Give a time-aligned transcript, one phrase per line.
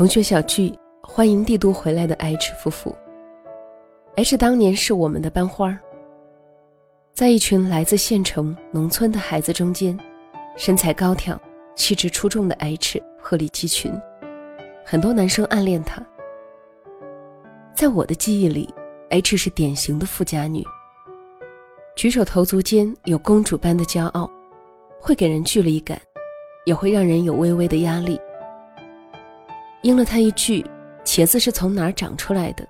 [0.00, 2.96] 同学小聚，欢迎帝都回来的 H 夫妇。
[4.16, 5.78] H 当年是我们的班花，
[7.12, 10.00] 在一群来自县城、农村的孩子中间，
[10.56, 11.38] 身材高挑、
[11.76, 13.92] 气质出众的 H 鹤立鸡群，
[14.86, 16.02] 很多男生暗恋她。
[17.74, 18.72] 在我的记忆里
[19.10, 20.64] ，H 是典型的富家女，
[21.94, 24.30] 举手投足间有公主般的骄傲，
[24.98, 26.00] 会给人距离感，
[26.64, 28.18] 也会让人有微微的压力。
[29.82, 30.64] 应了他一句
[31.04, 32.66] ：“茄子是从哪儿长出来的？”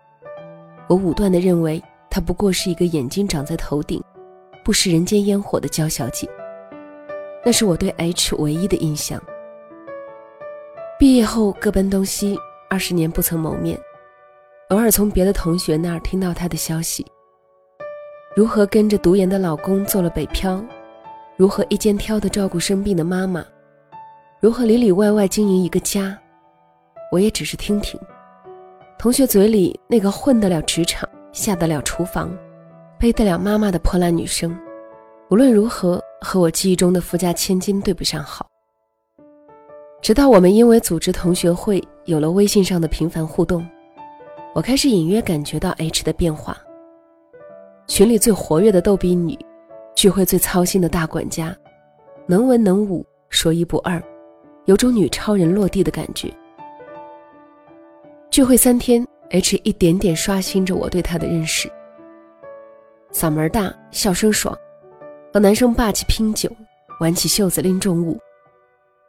[0.89, 4.03] 我武断地认为她不过是一个眼睛长在头顶、
[4.65, 6.29] 不食人间烟火的娇小姐。
[7.45, 9.21] 那是我对 H 唯一的印象。
[10.99, 12.39] 毕业后各奔东西，
[12.69, 13.81] 二十年不曾谋面，
[14.69, 17.07] 偶尔从别的同学那儿听到她的消息：
[18.37, 20.63] 如何跟着读研的老公做了北漂，
[21.37, 23.45] 如何一肩挑的照顾生病的妈妈，
[24.41, 26.20] 如何里里外外经营一个家。
[27.11, 27.99] 我也只是听听，
[28.97, 32.30] 同学嘴里那个混得了职场、下得了厨房、
[33.01, 34.57] 背得了妈妈的破烂女生，
[35.29, 38.47] 无论如何和我记忆中的富家千金对不上号。
[40.01, 43.69] 直到我们因为组织同学会有了微信上的频繁互动，
[44.55, 46.57] 我开始隐约感觉到 H 的变化。
[47.89, 49.37] 群里最活跃的逗比女，
[49.97, 51.52] 聚会最操心的大管家，
[52.27, 54.01] 能文能武，说一不二，
[54.67, 56.33] 有种女超人落地的感觉。
[58.41, 61.71] 聚会三天，H 一点点刷新着我对他的认识。
[63.13, 64.56] 嗓门大，笑声爽，
[65.31, 66.50] 和男生霸气拼酒，
[67.00, 68.19] 挽起袖子拎重物。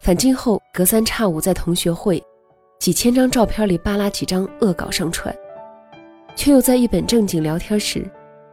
[0.01, 2.21] 返京后，隔三差五在同学会，
[2.77, 5.33] 几千张照片里扒拉几张恶搞上传，
[6.35, 8.05] 却又在一本正经聊天时，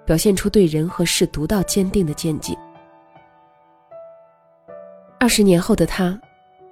[0.07, 2.57] 表现出对人和事独到坚定的见解。
[5.19, 6.17] 二十年后的她，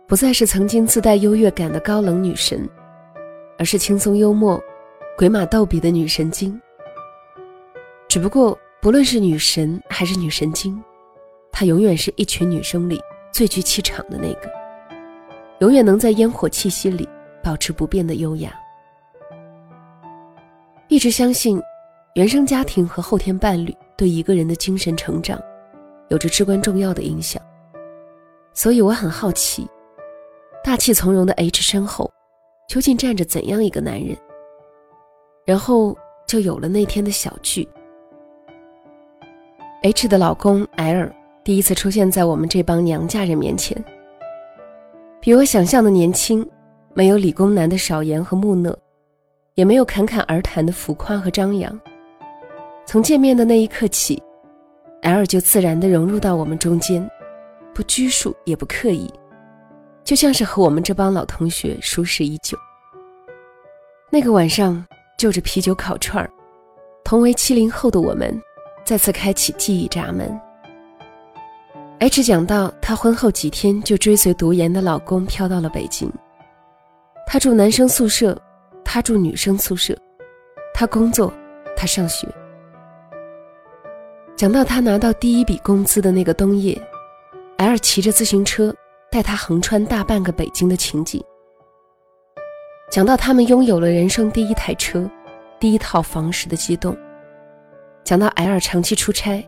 [0.06, 2.68] 不再是曾经自带优越感的高冷女神。
[3.58, 4.62] 而是轻松幽默、
[5.16, 6.60] 鬼马逗比的女神经。
[8.08, 10.82] 只不过，不论是女神还是女神经，
[11.50, 13.00] 她永远是一群女生里
[13.32, 14.50] 最具气场的那个，
[15.58, 17.08] 永远能在烟火气息里
[17.42, 18.52] 保持不变的优雅。
[20.88, 21.60] 一直相信，
[22.14, 25.40] 原生家庭和后天伴侣对一个人的精神成长
[26.08, 27.42] 有着至关重要的影响。
[28.54, 29.68] 所以我很好奇，
[30.62, 32.10] 大气从容的 H 身后。
[32.66, 34.16] 究竟站着怎样一个男人？
[35.44, 35.96] 然后
[36.26, 37.68] 就有了那天的小聚。
[39.82, 41.08] H 的老公 L
[41.44, 43.76] 第一次出现在我们这帮娘家人面前，
[45.20, 46.44] 比我想象的年轻，
[46.92, 48.76] 没有理工男的少言和木讷，
[49.54, 51.80] 也没有侃侃而谈的浮夸和张扬。
[52.84, 54.20] 从见面的那一刻起
[55.02, 57.08] ，L 就自然地融入到我们中间，
[57.72, 59.08] 不拘束也不刻意。
[60.06, 62.56] 就像是和我们这帮老同学熟识已久。
[64.08, 64.82] 那个晚上，
[65.18, 66.30] 就着啤酒烤串儿，
[67.04, 68.40] 同为七零后的我们，
[68.84, 70.40] 再次开启记忆闸门。
[71.98, 76.08] H 讲到，她婚后几天就追随读研的老公飘到了北京。
[77.26, 78.40] 她住男生宿舍，
[78.84, 79.98] 他住女生宿舍，
[80.72, 81.34] 他工作，
[81.76, 82.28] 他上学。
[84.36, 86.80] 讲到他拿到第一笔工资的那个冬夜
[87.56, 88.72] ，L 骑着自行车。
[89.16, 91.24] 带他横穿大半个北京的情景。
[92.90, 95.10] 讲到他们拥有了人生第一台车、
[95.58, 96.94] 第一套房时的激动。
[98.04, 99.42] 讲到 L 长期出差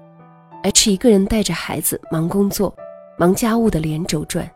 [0.62, 2.74] ，H 一个人带着孩子忙工作、
[3.18, 4.50] 忙家务的连轴转。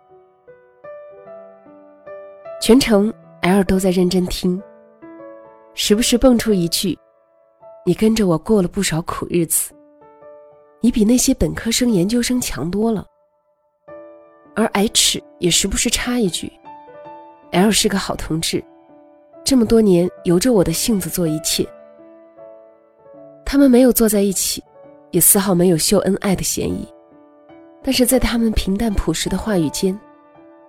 [2.58, 3.12] 全程
[3.42, 4.62] L 都在认真听，
[5.74, 6.98] 时不时蹦出一句
[7.84, 9.74] ：“你跟着我过了不少苦日子，
[10.80, 13.04] 你比那些本科生、研究生强多了。”
[14.54, 16.52] 而 H 也时不时插一句
[17.52, 18.62] ：“L 是个好同志，
[19.44, 21.66] 这么多年由着我的性子做一切。”
[23.44, 24.62] 他们没有坐在一起，
[25.10, 26.86] 也丝毫没有秀恩爱的嫌疑，
[27.82, 29.99] 但是在他们平淡朴实的话语间，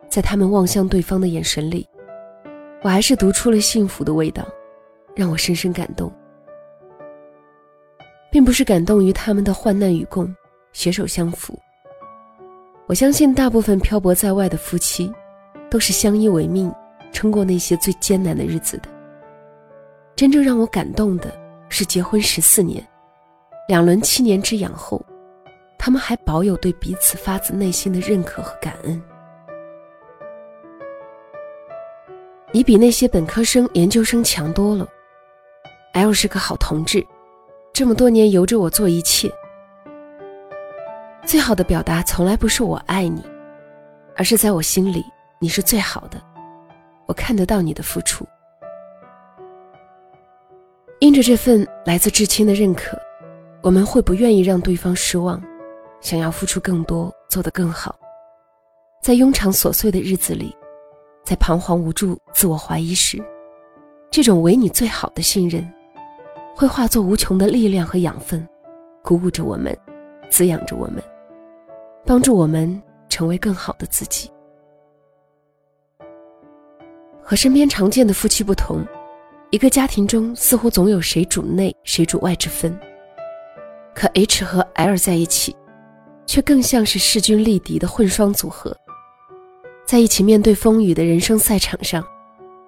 [0.10, 1.88] 在他们望向对方的眼神里，
[2.82, 4.46] 我还是读出了幸福的味道，
[5.16, 6.12] 让我深深感动，
[8.32, 10.34] 并不是感动于他们的患难与共，
[10.74, 11.58] 携手相扶。
[12.94, 15.12] 我相信大部分漂泊在外的夫妻，
[15.68, 16.72] 都是相依为命，
[17.12, 18.84] 撑过那些最艰难的日子的。
[20.16, 21.36] 真正让我感动的
[21.70, 22.88] 是，结婚十四年，
[23.68, 25.04] 两轮七年之痒后，
[25.76, 29.02] 他们还保有对彼此发自内心的认可和感恩。
[32.52, 34.88] 你比那些本科生、研究生强多了。
[35.94, 37.04] L 是个好同志，
[37.74, 39.34] 这么多年由着我做一切。
[41.34, 43.20] 最好的表达从来不是我爱你，
[44.16, 45.04] 而是在我心里
[45.40, 46.22] 你是最好的。
[47.08, 48.24] 我看得到你的付出。
[51.00, 52.96] 因着这份来自至亲的认可，
[53.64, 55.42] 我们会不愿意让对方失望，
[56.02, 57.96] 想要付出更多，做得更好。
[59.02, 60.56] 在庸常琐碎的日子里，
[61.26, 63.20] 在彷徨无助、自我怀疑时，
[64.12, 65.68] 这种为你最好的信任，
[66.56, 68.48] 会化作无穷的力量和养分，
[69.02, 69.76] 鼓舞着我们，
[70.30, 71.04] 滋养着我们，
[72.06, 74.30] 帮助我们成为更好的自己。
[77.22, 78.86] 和身边常见的夫妻不同，
[79.50, 82.78] 一个家庭中似乎总有谁主内谁主外之分。
[83.96, 85.56] 可 H 和 L 在一起，
[86.26, 88.76] 却更像是势均力敌的混双组合。
[89.86, 92.04] 在一起面对风雨的人生赛场上，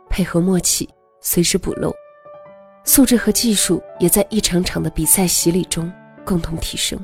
[0.09, 0.88] 配合默契，
[1.19, 1.93] 随时补漏，
[2.83, 5.91] 素质和技术也在一场场的比赛洗礼中
[6.23, 6.97] 共同提升。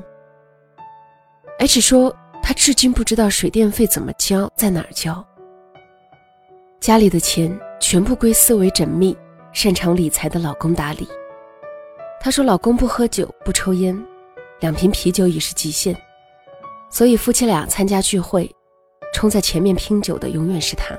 [1.58, 5.24] H 说，他至今不知道水电费怎么交，在哪儿交。
[6.80, 9.16] 家里的钱全部归思维缜密、
[9.52, 11.08] 擅长理财的老公打理。
[12.20, 13.96] 她说，老公不喝酒，不抽烟，
[14.60, 15.96] 两瓶啤酒已是极限，
[16.90, 18.50] 所以夫妻俩参加聚会。
[19.14, 20.98] 冲在前面拼酒的永远是他。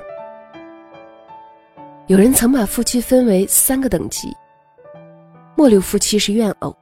[2.06, 4.28] 有人曾把夫妻分为三个等级：
[5.56, 6.74] 末流夫妻是怨偶，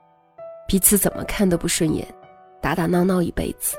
[0.69, 2.07] 彼此怎么看都不顺眼，
[2.61, 3.77] 打打闹闹一辈子；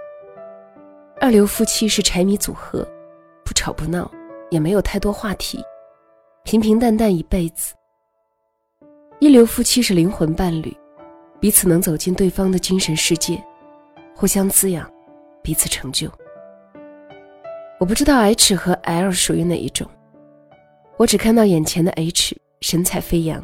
[1.24, 2.86] 二流夫妻是柴米组合，
[3.46, 4.12] 不吵不闹，
[4.52, 5.64] 也没有太多话题，
[6.44, 7.74] 平平淡淡一辈子；
[9.22, 10.76] 一流夫妻是灵魂伴侣，
[11.40, 13.42] 彼此能走进对方的精神世界，
[14.14, 14.86] 互相滋养，
[15.42, 16.12] 彼此成就。
[17.80, 19.90] 我不知道 H 和 L 属于哪一种，
[20.98, 23.42] 我只看到眼前的 H 神采飞扬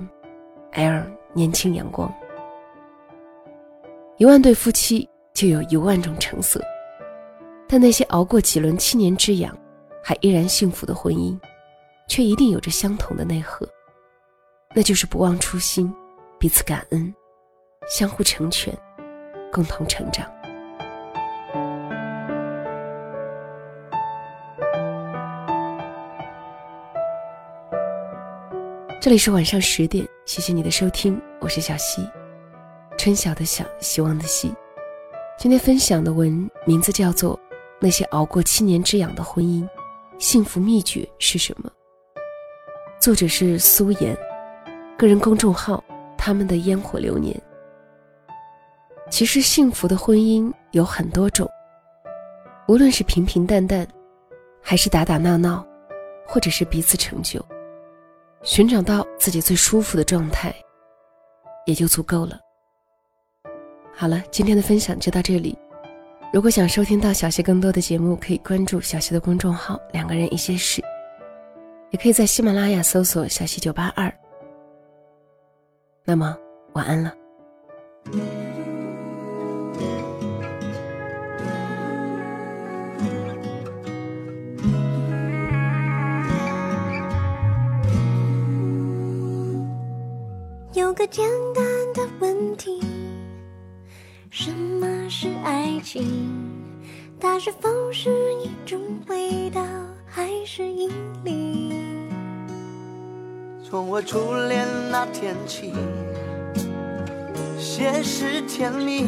[0.74, 2.14] ，L 年轻阳光。
[4.18, 6.62] 一万对夫妻就有一万种成色，
[7.72, 9.56] 但那些熬过几轮七年之痒，
[10.04, 11.40] 还依然幸福的婚姻，
[12.08, 13.64] 却一定有着相同的内核，
[14.74, 15.94] 那就是不忘初心，
[16.40, 17.14] 彼此感恩，
[17.88, 18.76] 相互成全，
[19.54, 20.28] 共同成长。
[29.00, 32.02] 这里是晚上十点，谢谢你的收听，我是小溪，
[32.98, 34.52] 春晓的晓，希望的希。
[35.38, 37.38] 今天分享的文名字叫做
[37.80, 39.68] 《那些熬过七年之痒的婚姻，
[40.18, 41.70] 幸福秘诀是什么》。
[43.02, 44.18] 作者是苏妍，
[44.98, 45.82] 个人公众号
[46.18, 47.42] 他们的烟火流年。
[49.10, 51.50] 其实幸福的婚姻有很多种，
[52.68, 53.88] 无论是平平淡淡，
[54.62, 55.66] 还是打打闹闹，
[56.28, 57.44] 或者是彼此成就。
[58.44, 60.54] 寻找到自己最舒服的状态，
[61.66, 62.38] 也就足够了。
[63.96, 65.58] 好了，今天的分享就到这里。
[66.32, 70.80] 如果想收听到小溪更多的节目，可以关注小溪的公众号“两个人一些事”，
[71.90, 74.14] 也可以在喜马拉雅搜索“小溪九八二”。
[76.06, 76.38] 那么，
[76.74, 77.14] 晚安了。
[90.74, 91.66] 有个简单
[91.96, 92.80] 的问题：
[94.30, 94.69] 什么
[95.92, 96.06] 情？
[97.20, 98.12] 它是否是
[98.44, 99.60] 一种味道，
[100.06, 100.92] 还是引
[101.24, 101.74] 力？
[103.68, 105.74] 从我初恋那天起，
[107.58, 109.04] 先是甜蜜，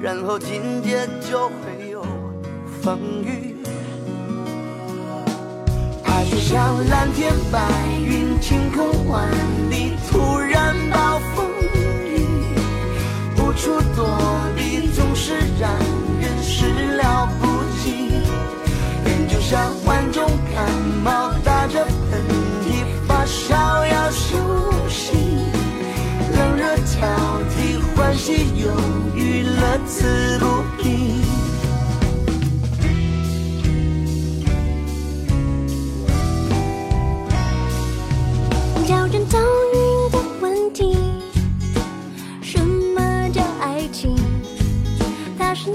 [0.00, 2.02] 然后紧接就会有
[2.80, 3.54] 风雨。
[6.04, 7.60] 爱就像蓝天白
[8.00, 9.30] 云，晴空万
[9.70, 11.46] 里，突然暴风
[12.06, 12.24] 雨，
[13.36, 14.08] 无处躲，
[15.28, 15.70] 是让
[16.22, 16.64] 人始
[16.96, 17.46] 料不
[17.82, 18.08] 及。
[19.04, 20.64] 人就像万种感
[21.04, 22.22] 冒，打着喷
[22.64, 24.38] 嚏，发烧要休
[24.88, 25.12] 息，
[26.34, 27.06] 冷热挑
[27.50, 28.72] 剔，欢喜忧
[29.14, 31.17] 郁，乐此不疲。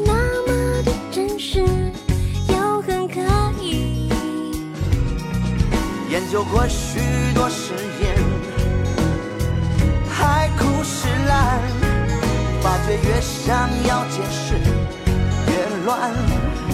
[0.05, 1.59] 那么的真实
[2.49, 3.21] 又很可
[3.61, 4.09] 疑
[6.09, 6.99] 研究过许
[7.33, 8.15] 多誓言
[10.09, 11.61] 海枯石烂
[12.61, 14.55] 发觉越想要解释
[15.47, 16.72] 越乱。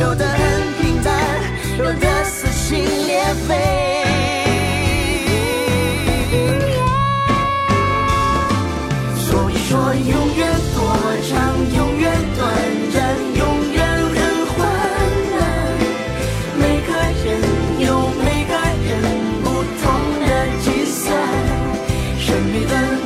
[0.00, 0.40] 有的很
[0.80, 1.12] 平淡，
[1.76, 3.54] 有的撕心裂肺。
[9.18, 10.78] 所以说，永远多
[11.28, 11.54] 长？
[11.76, 12.40] 永远短
[12.94, 12.98] 暂？
[13.36, 13.40] 永
[13.74, 13.78] 远
[14.14, 14.16] 很
[14.46, 14.56] 混
[15.36, 15.38] 乱？
[16.56, 16.88] 每个
[17.22, 17.28] 人
[17.80, 17.88] 有
[18.24, 18.52] 每个
[18.88, 18.90] 人
[19.44, 19.46] 不
[19.82, 19.84] 同
[20.26, 20.28] 的
[20.62, 21.12] 计算，
[22.18, 22.99] 神秘的。